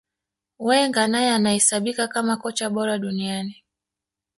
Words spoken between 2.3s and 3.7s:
kocha bora duniani